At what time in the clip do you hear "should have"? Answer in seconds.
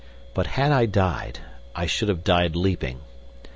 1.85-2.23